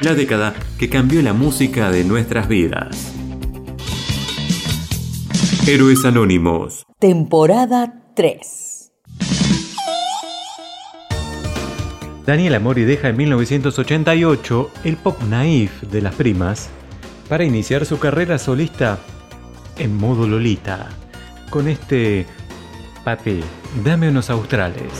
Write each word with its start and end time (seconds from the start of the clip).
La 0.00 0.14
década 0.14 0.54
que 0.78 0.88
cambió 0.88 1.20
la 1.22 1.32
música 1.32 1.90
de 1.90 2.04
nuestras 2.04 2.46
vidas. 2.46 3.12
Héroes 5.66 6.04
Anónimos. 6.04 6.86
Temporada 7.00 8.04
3. 8.14 8.92
Daniel 12.24 12.54
Amori 12.54 12.84
deja 12.84 13.08
en 13.08 13.16
1988 13.16 14.70
el 14.84 14.96
pop 14.98 15.20
naif 15.28 15.82
de 15.82 16.00
las 16.00 16.14
primas 16.14 16.68
para 17.28 17.42
iniciar 17.42 17.84
su 17.84 17.98
carrera 17.98 18.38
solista 18.38 19.00
en 19.78 19.96
modo 19.96 20.28
Lolita, 20.28 20.90
con 21.50 21.66
este 21.66 22.24
Papi, 23.02 23.40
dame 23.82 24.10
unos 24.10 24.30
australes. 24.30 24.92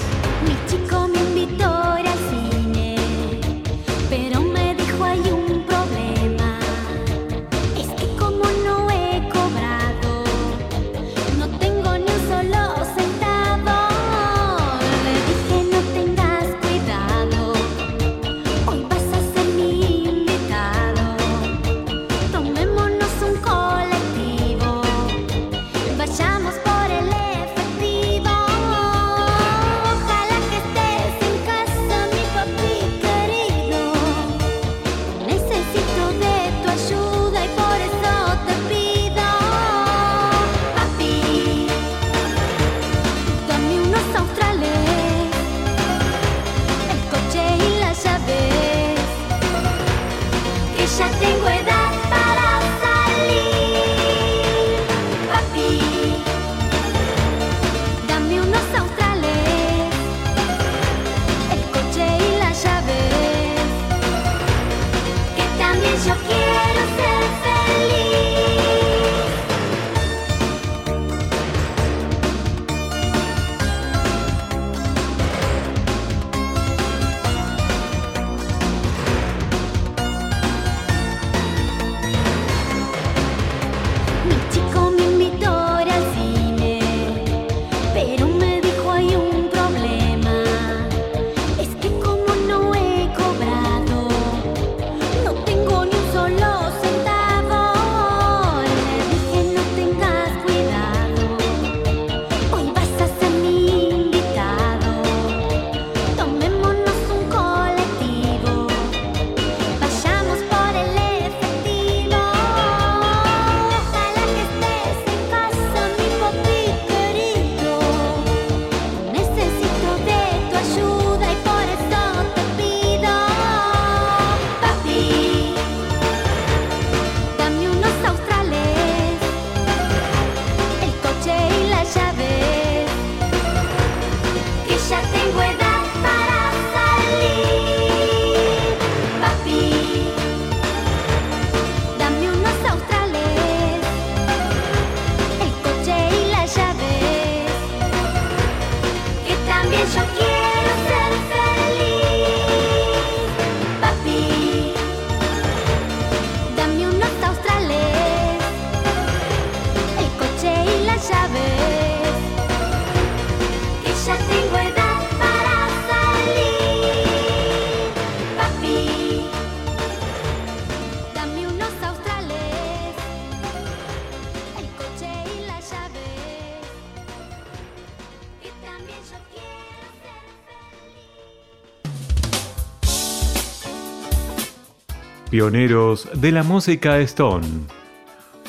Pioneros 185.31 186.09
de 186.15 186.33
la 186.33 186.43
música 186.43 186.99
Stone. 187.01 187.47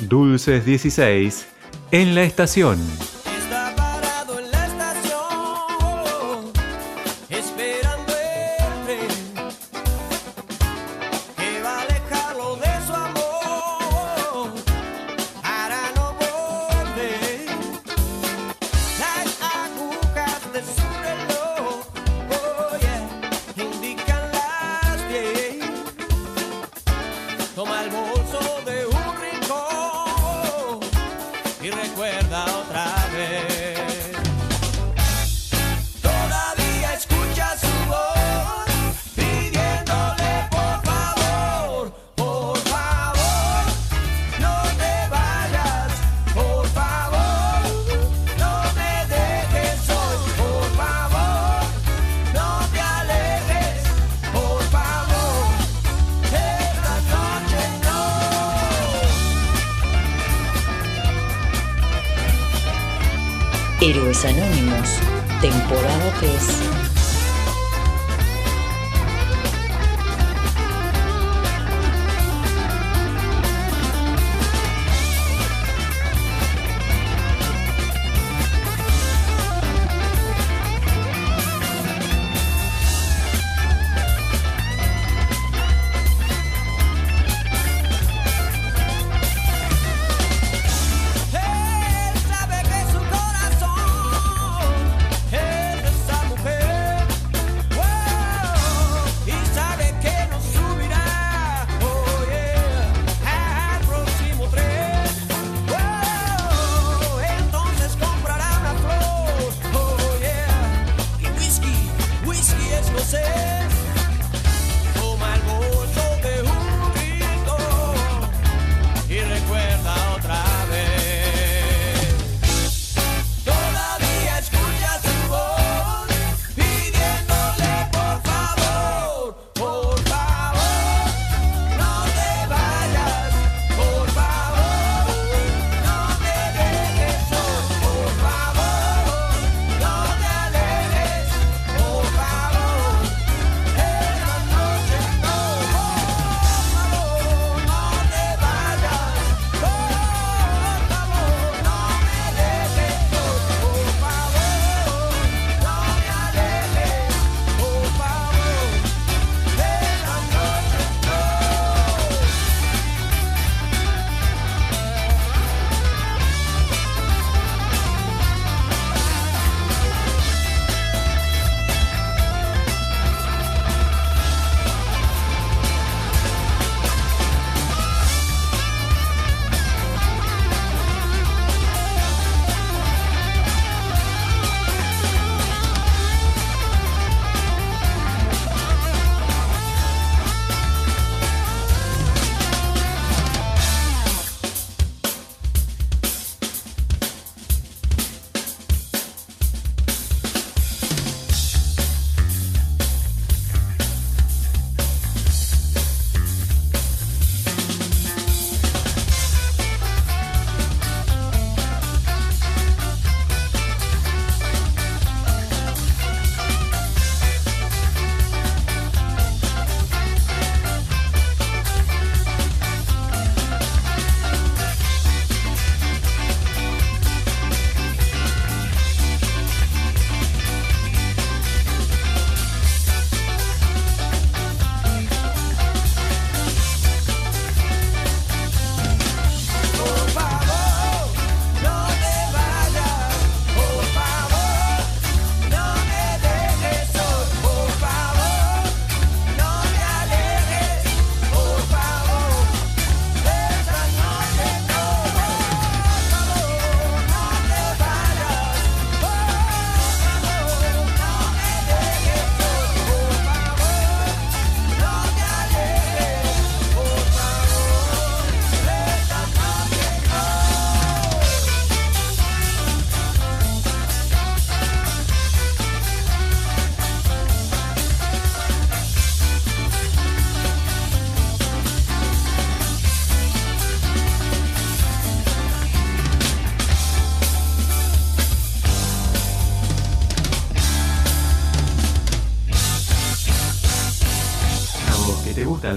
Dulces 0.07 0.65
16 0.65 1.45
en 1.91 2.15
la 2.15 2.23
estación. 2.23 2.79
Temporada 66.21 66.88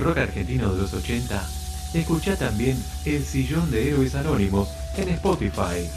3. 0.02 0.18
argentino 0.18 0.72
de 0.72 0.82
los 0.82 0.92
80, 0.92 1.48
escucha 1.94 2.36
también 2.36 2.76
El 3.04 3.24
Sillón 3.24 3.70
de 3.70 3.88
Héroes 3.88 4.14
Anónimos 4.14 4.68
en 4.96 5.08
Spotify. 5.10 5.88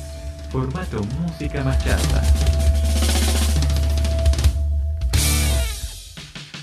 Formato 0.51 1.01
música 1.21 1.63
machata. 1.63 2.21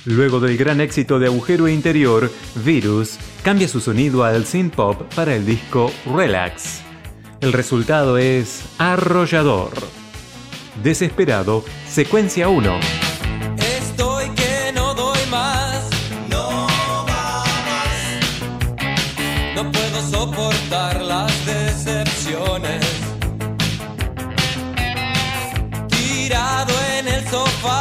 Luego 0.05 0.41
del 0.41 0.57
gran 0.57 0.81
éxito 0.81 1.19
de 1.19 1.27
Agujero 1.27 1.69
Interior, 1.69 2.31
Virus 2.65 3.19
cambia 3.43 3.69
su 3.69 3.81
sonido 3.81 4.25
al 4.25 4.47
synth 4.47 4.75
pop 4.75 5.03
para 5.15 5.35
el 5.35 5.45
disco 5.45 5.93
Relax. 6.07 6.81
El 7.41 7.53
resultado 7.53 8.19
es 8.19 8.63
arrollador. 8.79 9.73
Desesperado, 10.83 11.65
secuencia 11.89 12.49
1. 12.49 13.02
Dame 27.33 27.49
una 27.65 27.72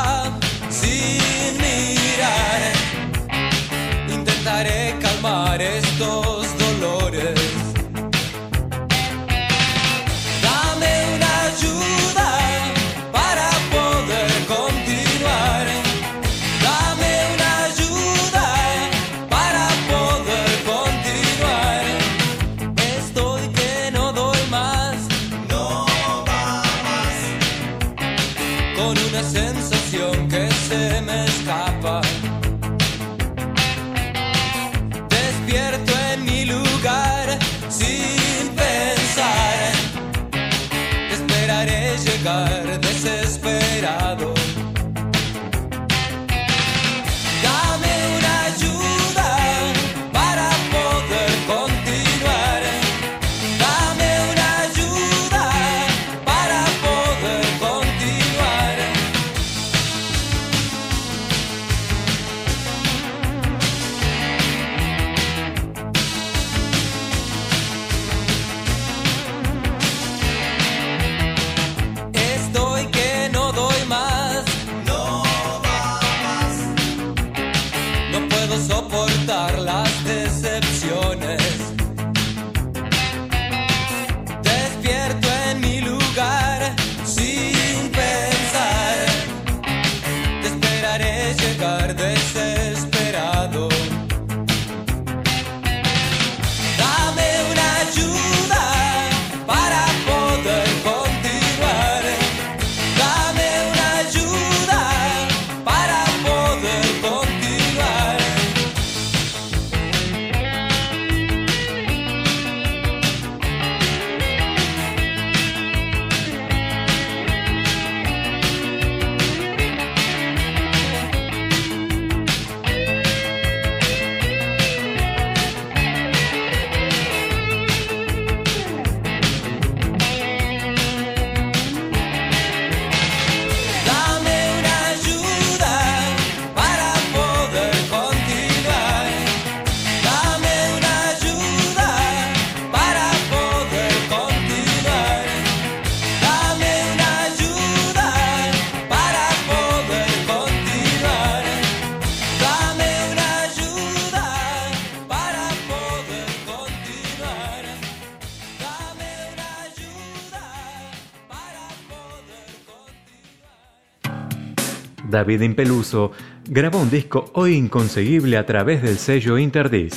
David 165.21 165.41
Impeluso 165.41 166.13
grabó 166.49 166.79
un 166.79 166.89
disco 166.89 167.29
hoy 167.33 167.53
inconseguible 167.53 168.37
a 168.37 168.45
través 168.47 168.81
del 168.81 168.97
sello 168.97 169.37
Interdisc. 169.37 169.95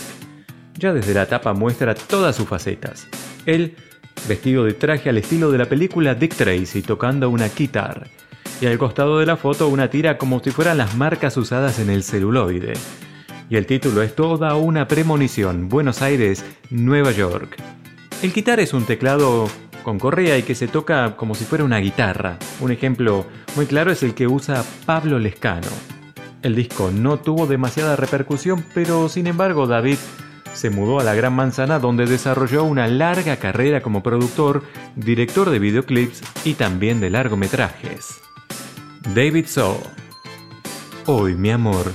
Ya 0.79 0.93
desde 0.93 1.15
la 1.15 1.25
tapa 1.25 1.55
muestra 1.55 1.95
todas 1.95 2.37
sus 2.37 2.47
facetas. 2.47 3.07
Él, 3.47 3.75
vestido 4.29 4.67
de 4.67 4.75
traje 4.75 5.09
al 5.09 5.17
estilo 5.17 5.51
de 5.51 5.57
la 5.57 5.65
película 5.65 6.15
Dick 6.15 6.35
Tracy, 6.35 6.83
tocando 6.83 7.31
una 7.31 7.49
guitarra. 7.49 8.07
Y 8.61 8.67
al 8.67 8.77
costado 8.77 9.19
de 9.19 9.25
la 9.25 9.39
foto 9.39 9.69
una 9.69 9.89
tira 9.89 10.19
como 10.19 10.41
si 10.41 10.51
fueran 10.51 10.77
las 10.77 10.95
marcas 10.95 11.39
usadas 11.39 11.79
en 11.79 11.89
el 11.89 12.03
celuloide. 12.03 12.75
Y 13.49 13.57
el 13.57 13.65
título 13.65 14.03
es 14.03 14.15
toda 14.15 14.57
una 14.57 14.87
premonición, 14.89 15.71
Buenos 15.71 16.03
Aires, 16.03 16.45
Nueva 16.69 17.13
York. 17.13 17.57
El 18.23 18.35
guitar 18.35 18.61
es 18.61 18.75
un 18.75 18.85
teclado 18.85 19.49
con 19.85 20.01
correa 20.01 20.37
y 20.37 20.43
que 20.43 20.57
se 20.57 20.67
toca 20.67 21.15
como 21.17 21.37
si 21.37 21.45
fuera 21.45 21.63
una 21.63 21.79
guitarra. 21.79 22.39
Un 22.61 22.73
ejemplo 22.73 23.25
muy 23.55 23.67
claro 23.67 23.93
es 23.93 24.03
el 24.03 24.15
que 24.15 24.27
usa 24.27 24.65
Pablo 24.85 25.21
Lescano. 25.21 25.69
El 26.43 26.57
disco 26.57 26.91
no 26.91 27.19
tuvo 27.19 27.47
demasiada 27.47 27.95
repercusión, 27.95 28.65
pero 28.75 29.09
sin 29.09 29.29
embargo 29.29 29.69
David 29.69 29.99
se 30.53 30.71
mudó 30.71 31.01
a 31.01 31.05
la 31.05 31.15
Gran 31.15 31.35
Manzana 31.35 31.79
donde 31.79 32.07
desarrolló 32.07 32.65
una 32.65 32.87
larga 32.89 33.37
carrera 33.37 33.83
como 33.83 34.03
productor, 34.03 34.63
director 34.97 35.51
de 35.51 35.59
videoclips 35.59 36.23
y 36.45 36.55
también 36.55 37.01
de 37.01 37.11
largometrajes. 37.11 38.21
David 39.15 39.47
So. 39.47 39.81
Hoy, 41.07 41.35
mi 41.35 41.51
amor, 41.51 41.93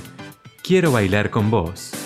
quiero 0.62 0.92
bailar 0.92 1.30
con 1.30 1.50
vos. 1.50 1.99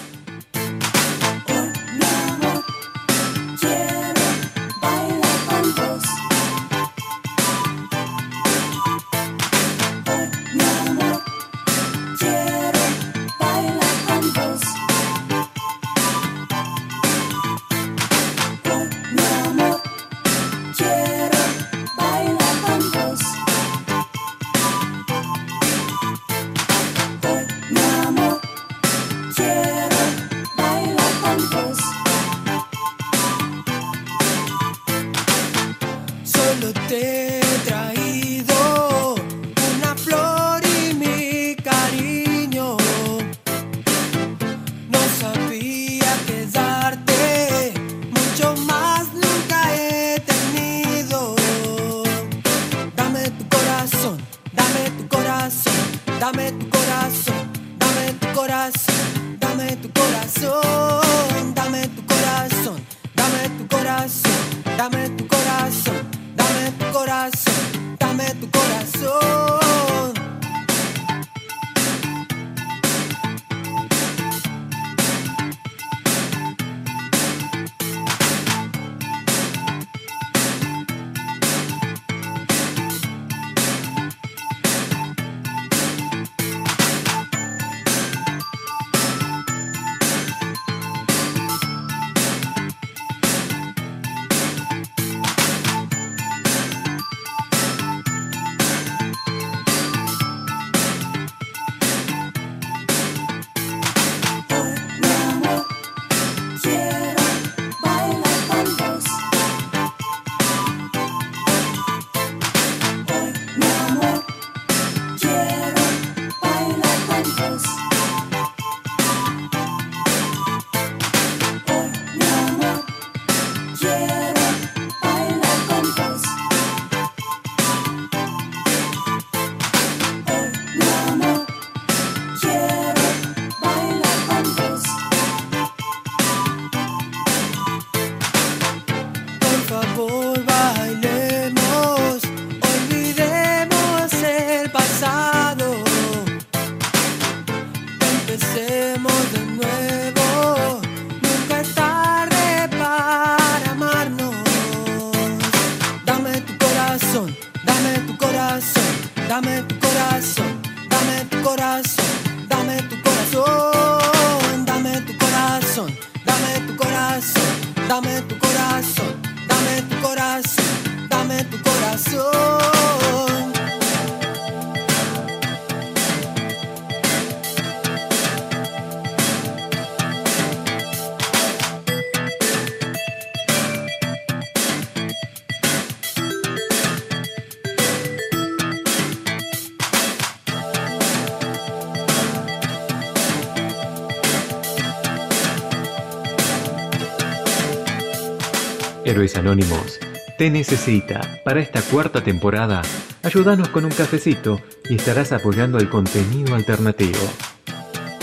Héroes 199.14 199.36
Anónimos 199.36 200.00
te 200.36 200.50
necesita. 200.50 201.20
Para 201.44 201.60
esta 201.60 201.80
cuarta 201.82 202.24
temporada, 202.24 202.82
ayúdanos 203.22 203.68
con 203.68 203.84
un 203.84 203.92
cafecito 203.92 204.60
y 204.90 204.96
estarás 204.96 205.30
apoyando 205.30 205.78
el 205.78 205.88
contenido 205.88 206.56
alternativo. 206.56 207.20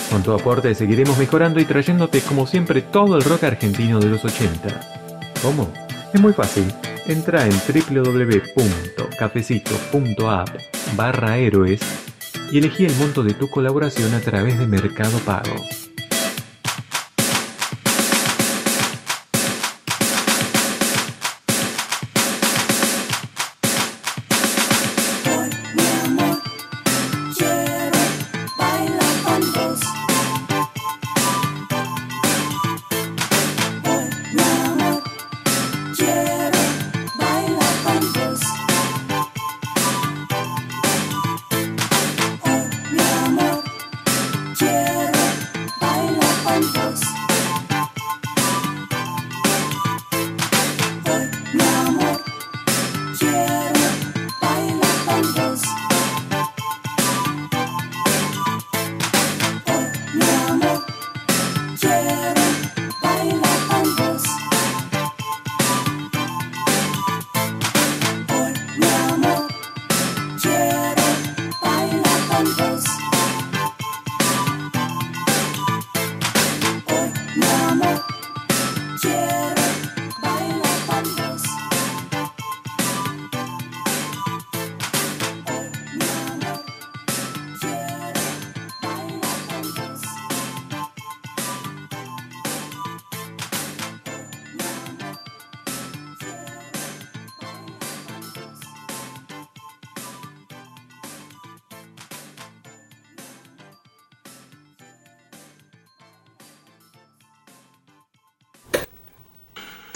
Con 0.10 0.22
tu 0.22 0.34
aporte 0.34 0.76
seguiremos 0.76 1.18
mejorando 1.18 1.62
y 1.62 1.66
trayéndote 1.66 2.20
como 2.20 2.46
siempre 2.46 2.82
todo 2.82 3.16
el 3.16 3.24
rock 3.24 3.46
argentino 3.46 4.02
de 4.02 4.10
los 4.10 4.26
80. 4.26 5.22
¿Cómo? 5.42 5.72
Es 6.14 6.20
muy 6.20 6.34
fácil. 6.34 6.66
Entra 7.08 7.46
en 7.46 7.54
www.cafecito.app 7.54 10.50
barra 10.98 11.38
héroes 11.38 11.80
y 12.52 12.58
elegí 12.58 12.84
el 12.84 12.94
monto 12.98 13.24
de 13.24 13.34
tu 13.34 13.50
colaboración 13.50 14.14
a 14.14 14.20
través 14.20 14.60
de 14.60 14.68
Mercado 14.68 15.20
Pago. 15.20 15.56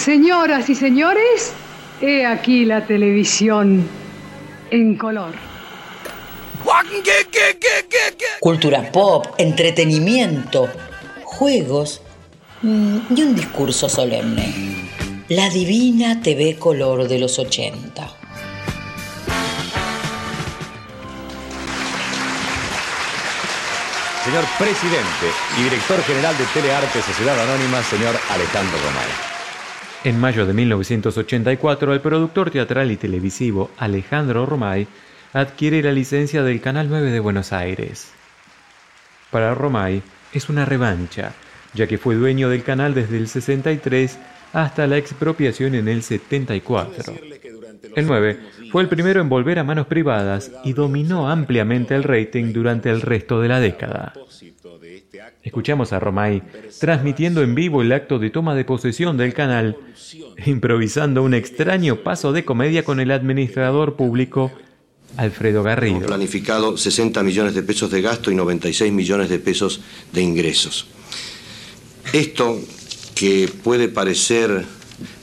Señoras 0.05 0.69
y 0.69 0.75
señores, 0.75 1.51
he 1.99 2.27
aquí 2.27 2.63
la 2.63 2.85
televisión 2.85 3.89
en 4.69 4.97
color. 4.97 5.33
Cultura 8.39 8.91
pop, 8.91 9.25
entretenimiento, 9.39 10.69
juegos 11.23 12.03
mm, 12.61 12.97
y 13.17 13.21
un 13.23 13.33
discurso 13.33 13.89
solemne. 13.89 14.91
La 15.29 15.49
divina 15.49 16.21
TV 16.21 16.55
color 16.59 17.07
de 17.07 17.17
los 17.17 17.39
80. 17.39 18.07
Señor 24.23 24.43
presidente 24.59 25.27
y 25.57 25.63
director 25.63 25.99
general 26.03 26.37
de 26.37 26.45
Telearte 26.53 27.01
Sociedad 27.01 27.39
Anónima, 27.39 27.81
señor 27.81 28.15
Alejandro 28.29 28.77
Román. 28.85 29.34
En 30.05 30.19
mayo 30.19 30.45
de 30.45 30.53
1984, 30.53 31.91
el 31.91 31.99
productor 31.99 32.51
teatral 32.51 32.91
y 32.91 32.95
televisivo 32.95 33.71
Alejandro 33.75 34.45
Romay 34.45 34.87
adquiere 35.33 35.81
la 35.81 35.91
licencia 35.91 36.43
del 36.43 36.61
Canal 36.61 36.89
9 36.89 37.09
de 37.09 37.19
Buenos 37.19 37.51
Aires. 37.51 38.11
Para 39.31 39.55
Romay 39.55 40.03
es 40.31 40.47
una 40.47 40.63
revancha, 40.63 41.33
ya 41.73 41.87
que 41.87 41.97
fue 41.97 42.13
dueño 42.13 42.49
del 42.49 42.61
canal 42.61 42.93
desde 42.93 43.17
el 43.17 43.27
63 43.27 44.19
hasta 44.53 44.85
la 44.85 44.97
expropiación 44.97 45.73
en 45.73 45.87
el 45.87 46.03
74. 46.03 47.15
El 47.95 48.05
9 48.05 48.39
fue 48.71 48.83
el 48.83 48.89
primero 48.89 49.21
en 49.21 49.27
volver 49.27 49.57
a 49.57 49.63
manos 49.63 49.87
privadas 49.87 50.51
y 50.63 50.73
dominó 50.73 51.31
ampliamente 51.31 51.95
el 51.95 52.03
rating 52.03 52.53
durante 52.53 52.91
el 52.91 53.01
resto 53.01 53.41
de 53.41 53.47
la 53.47 53.59
década. 53.59 54.13
Escuchamos 55.45 55.93
a 55.93 55.99
Romay 55.99 56.41
transmitiendo 56.79 57.43
en 57.43 57.53
vivo 57.53 57.83
el 57.83 57.91
acto 57.91 58.17
de 58.17 58.31
toma 58.31 58.55
de 58.55 58.65
posesión 58.65 59.15
del 59.15 59.35
canal, 59.35 59.77
improvisando 60.43 61.21
un 61.21 61.35
extraño 61.35 61.97
paso 61.97 62.33
de 62.33 62.43
comedia 62.43 62.83
con 62.83 62.99
el 62.99 63.11
administrador 63.11 63.95
público 63.95 64.51
Alfredo 65.17 65.61
Garrido. 65.61 65.97
Hemos 65.97 66.07
planificado 66.07 66.77
60 66.77 67.21
millones 67.21 67.53
de 67.53 67.61
pesos 67.61 67.91
de 67.91 68.01
gasto 68.01 68.31
y 68.31 68.35
96 68.35 68.91
millones 68.91 69.29
de 69.29 69.37
pesos 69.37 69.81
de 70.11 70.23
ingresos. 70.23 70.87
Esto 72.11 72.59
que 73.13 73.47
puede 73.63 73.87
parecer 73.87 74.65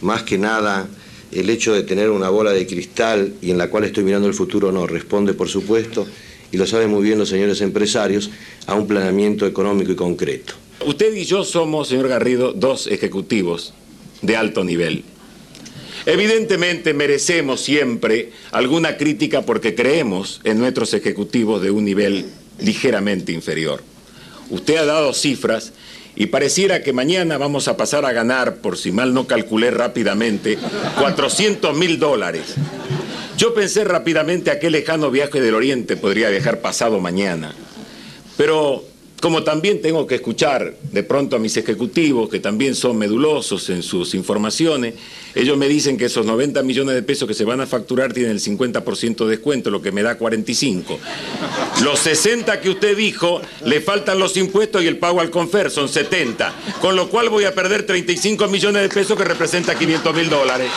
más 0.02 0.22
que 0.22 0.38
nada 0.38 0.86
el 1.32 1.50
hecho 1.50 1.74
de 1.74 1.82
tener 1.82 2.10
una 2.10 2.28
bola 2.28 2.52
de 2.52 2.64
cristal 2.68 3.34
y 3.42 3.50
en 3.50 3.58
la 3.58 3.70
cual 3.70 3.84
estoy 3.84 4.04
mirando 4.04 4.28
el 4.28 4.34
futuro 4.34 4.70
no 4.70 4.86
responde, 4.86 5.34
por 5.34 5.48
supuesto, 5.48 6.06
y 6.52 6.58
lo 6.58 6.66
saben 6.66 6.90
muy 6.90 7.02
bien 7.02 7.18
los 7.18 7.30
señores 7.30 7.60
empresarios, 7.62 8.30
a 8.66 8.74
un 8.74 8.86
planeamiento 8.86 9.46
económico 9.46 9.90
y 9.90 9.96
concreto. 9.96 10.54
Usted 10.84 11.14
y 11.14 11.24
yo 11.24 11.44
somos, 11.44 11.88
señor 11.88 12.08
Garrido, 12.08 12.52
dos 12.52 12.86
ejecutivos 12.86 13.72
de 14.20 14.36
alto 14.36 14.62
nivel. 14.62 15.04
Evidentemente 16.04 16.94
merecemos 16.94 17.60
siempre 17.60 18.32
alguna 18.50 18.96
crítica 18.96 19.42
porque 19.42 19.74
creemos 19.74 20.40
en 20.44 20.58
nuestros 20.58 20.94
ejecutivos 20.94 21.62
de 21.62 21.70
un 21.70 21.84
nivel 21.84 22.26
ligeramente 22.58 23.32
inferior. 23.32 23.82
Usted 24.50 24.76
ha 24.76 24.84
dado 24.84 25.14
cifras 25.14 25.72
y 26.14 26.26
pareciera 26.26 26.82
que 26.82 26.92
mañana 26.92 27.38
vamos 27.38 27.68
a 27.68 27.76
pasar 27.76 28.04
a 28.04 28.12
ganar, 28.12 28.56
por 28.56 28.76
si 28.76 28.92
mal 28.92 29.14
no 29.14 29.26
calculé 29.26 29.70
rápidamente, 29.70 30.58
400 30.98 31.76
mil 31.76 31.98
dólares. 31.98 32.56
Yo 33.36 33.54
pensé 33.54 33.84
rápidamente 33.84 34.50
a 34.50 34.58
qué 34.58 34.70
lejano 34.70 35.10
viaje 35.10 35.40
del 35.40 35.54
Oriente 35.54 35.96
podría 35.96 36.28
viajar 36.28 36.60
pasado 36.60 37.00
mañana. 37.00 37.54
Pero 38.36 38.84
como 39.22 39.44
también 39.44 39.80
tengo 39.80 40.04
que 40.04 40.16
escuchar 40.16 40.74
de 40.90 41.02
pronto 41.04 41.36
a 41.36 41.38
mis 41.38 41.56
ejecutivos, 41.56 42.28
que 42.28 42.40
también 42.40 42.74
son 42.74 42.98
medulosos 42.98 43.70
en 43.70 43.84
sus 43.84 44.14
informaciones, 44.14 44.94
ellos 45.36 45.56
me 45.56 45.68
dicen 45.68 45.96
que 45.96 46.06
esos 46.06 46.26
90 46.26 46.60
millones 46.64 46.96
de 46.96 47.04
pesos 47.04 47.28
que 47.28 47.34
se 47.34 47.44
van 47.44 47.60
a 47.60 47.66
facturar 47.68 48.12
tienen 48.12 48.32
el 48.32 48.40
50% 48.40 49.24
de 49.24 49.30
descuento, 49.30 49.70
lo 49.70 49.80
que 49.80 49.92
me 49.92 50.02
da 50.02 50.18
45. 50.18 50.98
Los 51.84 52.00
60 52.00 52.60
que 52.60 52.70
usted 52.70 52.96
dijo, 52.96 53.40
le 53.64 53.80
faltan 53.80 54.18
los 54.18 54.36
impuestos 54.36 54.82
y 54.82 54.88
el 54.88 54.98
pago 54.98 55.20
al 55.20 55.30
confer, 55.30 55.70
son 55.70 55.88
70. 55.88 56.52
Con 56.80 56.96
lo 56.96 57.08
cual 57.08 57.28
voy 57.28 57.44
a 57.44 57.54
perder 57.54 57.86
35 57.86 58.48
millones 58.48 58.82
de 58.82 58.88
pesos 58.88 59.16
que 59.16 59.24
representa 59.24 59.78
500 59.78 60.16
mil 60.16 60.28
dólares. 60.28 60.68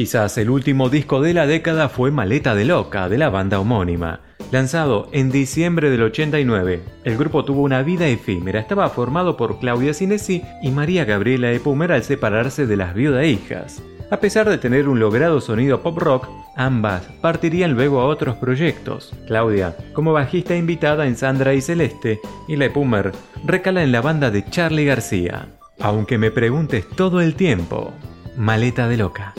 Quizás 0.00 0.38
el 0.38 0.48
último 0.48 0.88
disco 0.88 1.20
de 1.20 1.34
la 1.34 1.46
década 1.46 1.90
fue 1.90 2.10
Maleta 2.10 2.54
de 2.54 2.64
Loca, 2.64 3.10
de 3.10 3.18
la 3.18 3.28
banda 3.28 3.60
homónima. 3.60 4.20
Lanzado 4.50 5.10
en 5.12 5.30
diciembre 5.30 5.90
del 5.90 6.04
89, 6.04 6.80
el 7.04 7.18
grupo 7.18 7.44
tuvo 7.44 7.60
una 7.60 7.82
vida 7.82 8.06
efímera. 8.06 8.60
Estaba 8.60 8.88
formado 8.88 9.36
por 9.36 9.58
Claudia 9.58 9.92
Cinesi 9.92 10.42
y 10.62 10.70
María 10.70 11.04
Gabriela 11.04 11.52
Epumer 11.52 11.92
al 11.92 12.02
separarse 12.02 12.66
de 12.66 12.78
las 12.78 12.94
viudas 12.94 13.26
hijas. 13.26 13.82
A 14.10 14.16
pesar 14.20 14.48
de 14.48 14.56
tener 14.56 14.88
un 14.88 15.00
logrado 15.00 15.38
sonido 15.42 15.82
pop 15.82 15.98
rock, 15.98 16.28
ambas 16.56 17.02
partirían 17.20 17.74
luego 17.74 18.00
a 18.00 18.06
otros 18.06 18.36
proyectos. 18.36 19.12
Claudia, 19.26 19.76
como 19.92 20.14
bajista 20.14 20.56
invitada 20.56 21.06
en 21.06 21.14
Sandra 21.14 21.52
y 21.52 21.60
Celeste, 21.60 22.20
y 22.48 22.56
la 22.56 22.64
Epumer 22.64 23.12
recala 23.44 23.82
en 23.82 23.92
la 23.92 24.00
banda 24.00 24.30
de 24.30 24.46
Charlie 24.48 24.86
García. 24.86 25.48
Aunque 25.78 26.16
me 26.16 26.30
preguntes 26.30 26.88
todo 26.88 27.20
el 27.20 27.34
tiempo, 27.34 27.92
Maleta 28.38 28.88
de 28.88 28.96
Loca. 28.96 29.34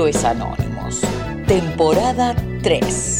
Anónimos, 0.00 1.02
temporada 1.46 2.34
3. 2.62 3.19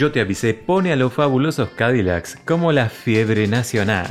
Yo 0.00 0.10
te 0.10 0.22
avisé 0.22 0.54
pone 0.54 0.94
a 0.94 0.96
los 0.96 1.12
fabulosos 1.12 1.68
Cadillacs 1.76 2.38
como 2.46 2.72
la 2.72 2.88
fiebre 2.88 3.46
nacional. 3.46 4.10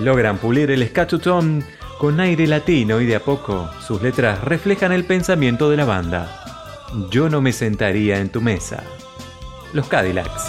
Logran 0.00 0.38
pulir 0.38 0.70
el 0.70 0.88
scatutón 0.88 1.62
con 1.98 2.18
aire 2.18 2.46
latino 2.46 2.98
y 3.02 3.04
de 3.04 3.16
a 3.16 3.20
poco 3.20 3.68
sus 3.86 4.00
letras 4.00 4.42
reflejan 4.42 4.92
el 4.92 5.04
pensamiento 5.04 5.68
de 5.68 5.76
la 5.76 5.84
banda. 5.84 6.86
Yo 7.10 7.28
no 7.28 7.42
me 7.42 7.52
sentaría 7.52 8.18
en 8.20 8.30
tu 8.30 8.40
mesa. 8.40 8.82
Los 9.74 9.86
Cadillacs. 9.86 10.48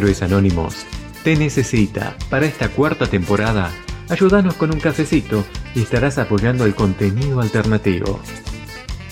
Héroes 0.00 0.22
Anónimos 0.22 0.86
te 1.22 1.36
necesita 1.36 2.16
para 2.30 2.46
esta 2.46 2.70
cuarta 2.70 3.06
temporada. 3.06 3.70
Ayúdanos 4.08 4.54
con 4.54 4.72
un 4.72 4.80
cafecito 4.80 5.44
y 5.74 5.82
estarás 5.82 6.16
apoyando 6.16 6.64
el 6.64 6.74
contenido 6.74 7.42
alternativo. 7.42 8.18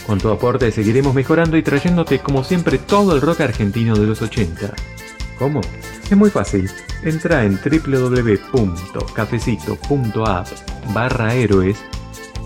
Con 0.06 0.18
tu 0.18 0.30
aporte 0.30 0.70
seguiremos 0.70 1.14
mejorando 1.14 1.58
y 1.58 1.62
trayéndote 1.62 2.20
como 2.20 2.42
siempre 2.42 2.78
todo 2.78 3.14
el 3.14 3.20
rock 3.20 3.42
argentino 3.42 3.96
de 3.96 4.06
los 4.06 4.22
80. 4.22 4.72
¿Cómo? 5.38 5.60
Es 6.10 6.16
muy 6.16 6.30
fácil. 6.30 6.70
Entra 7.02 7.44
en 7.44 7.60
www.cafecito.app 7.62 10.48
barra 10.94 11.34
héroes 11.34 11.76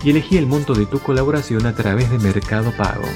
y 0.03 0.09
elegí 0.09 0.37
el 0.37 0.47
monto 0.47 0.73
de 0.73 0.85
tu 0.85 0.99
colaboración 0.99 1.65
a 1.65 1.73
través 1.73 2.11
de 2.11 2.19
Mercado 2.19 2.73
Pago. 2.75 3.07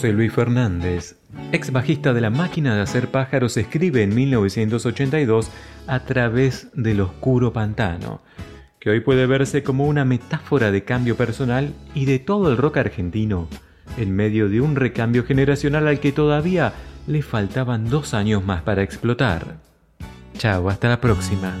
José 0.00 0.14
Luis 0.14 0.32
Fernández, 0.32 1.16
ex 1.52 1.72
bajista 1.72 2.14
de 2.14 2.22
la 2.22 2.30
máquina 2.30 2.74
de 2.74 2.80
hacer 2.80 3.08
pájaros, 3.08 3.58
escribe 3.58 4.02
en 4.02 4.14
1982 4.14 5.50
A 5.86 6.00
través 6.06 6.68
del 6.72 7.02
oscuro 7.02 7.52
pantano, 7.52 8.22
que 8.78 8.88
hoy 8.88 9.00
puede 9.00 9.26
verse 9.26 9.62
como 9.62 9.86
una 9.86 10.06
metáfora 10.06 10.70
de 10.70 10.84
cambio 10.84 11.18
personal 11.18 11.74
y 11.94 12.06
de 12.06 12.18
todo 12.18 12.50
el 12.50 12.56
rock 12.56 12.78
argentino, 12.78 13.46
en 13.98 14.16
medio 14.16 14.48
de 14.48 14.62
un 14.62 14.74
recambio 14.74 15.22
generacional 15.22 15.86
al 15.86 16.00
que 16.00 16.12
todavía 16.12 16.72
le 17.06 17.20
faltaban 17.20 17.90
dos 17.90 18.14
años 18.14 18.42
más 18.42 18.62
para 18.62 18.82
explotar. 18.82 19.58
Chao, 20.38 20.70
hasta 20.70 20.88
la 20.88 20.98
próxima. 21.02 21.52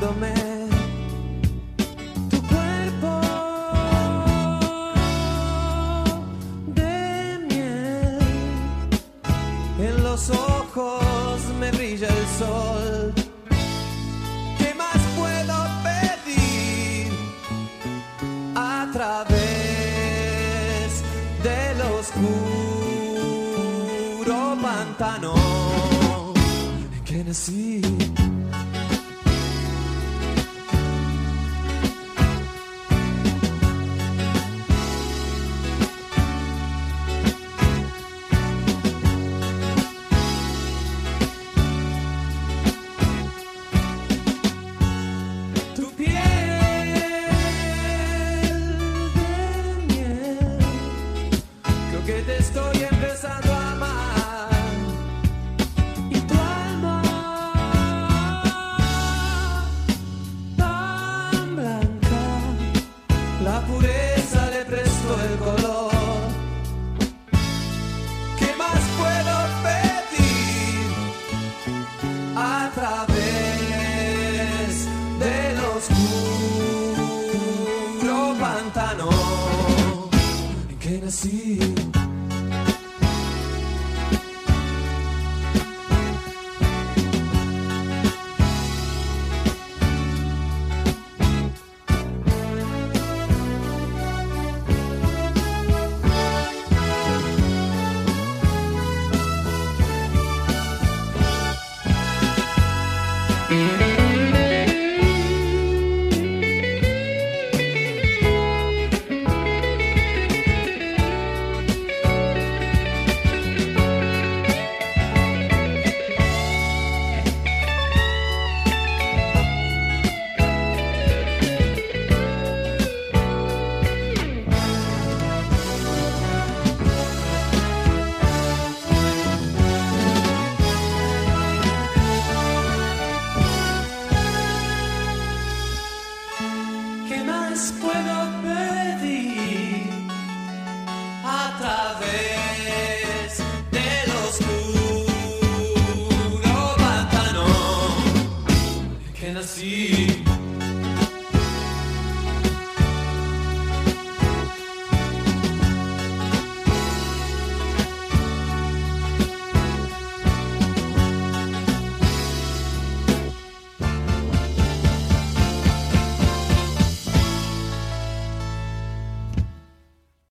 tu 0.00 0.08
cuerpo 2.48 3.20
de 6.68 7.38
miel. 7.46 8.18
En 9.78 10.02
los 10.02 10.30
ojos 10.30 11.42
me 11.60 11.70
brilla 11.72 12.08
el 12.08 12.26
sol. 12.38 13.12
¿Qué 14.56 14.74
más 14.74 14.98
puedo 15.18 15.68
pedir 15.84 17.12
a 18.54 18.88
través 18.94 19.28
del 21.42 21.80
oscuro 21.98 23.18
pantano 24.62 25.34
que 27.04 27.22
nací? 27.22 27.99